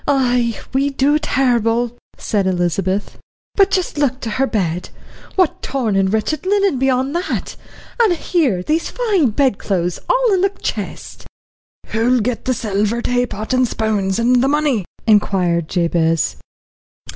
"Ay, 0.07 0.59
we 0.73 0.89
do, 0.89 1.19
terrible," 1.19 1.95
said 2.17 2.47
Elizabeth. 2.47 3.19
"But 3.53 3.69
just 3.69 3.99
look 3.99 4.19
to 4.21 4.31
her 4.31 4.47
bed, 4.47 4.89
what 5.35 5.61
torn 5.61 5.95
and 5.95 6.11
wretched 6.11 6.43
linen 6.43 6.79
be 6.79 6.89
on 6.89 7.13
that 7.13 7.55
and 8.01 8.13
here 8.13 8.63
these 8.63 8.89
fine 8.89 9.29
bedclothes 9.29 9.99
all 10.09 10.33
in 10.33 10.41
the 10.41 10.49
chest." 10.49 11.27
"Who'll 11.89 12.19
get 12.19 12.45
the 12.45 12.55
silver 12.55 13.03
taypot 13.03 13.53
and 13.53 13.67
spoons, 13.67 14.17
and 14.17 14.41
the 14.41 14.47
money?" 14.47 14.85
inquired 15.05 15.69
Jabez. 15.69 16.35